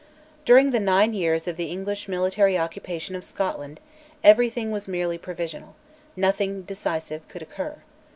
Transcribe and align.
During 0.45 0.71
the 0.71 0.79
nine 0.79 1.13
years 1.13 1.47
of 1.47 1.57
the 1.57 1.69
English 1.69 2.07
military 2.07 2.57
occupation 2.57 3.15
of 3.15 3.23
Scotland 3.23 3.79
everything 4.23 4.71
was 4.71 4.87
merely 4.87 5.19
provisional; 5.19 5.75
nothing 6.15 6.63
decisive 6.63 7.27
could 7.27 7.43
occur. 7.43 7.77